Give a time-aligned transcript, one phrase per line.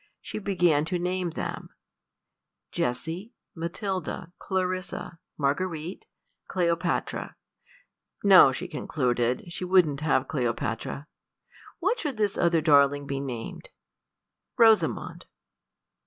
[0.19, 1.69] She began to name them
[2.71, 6.07] Jessie, Matilda, Clarissa, Marguerite,
[6.47, 7.35] Cleopatra
[8.23, 11.05] no, she concluded, she wouldn't have Cleopatra.
[11.77, 13.69] What should this other darling be named?
[14.57, 15.27] Rosamond.